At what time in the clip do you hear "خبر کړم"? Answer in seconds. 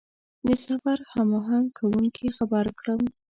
2.37-3.01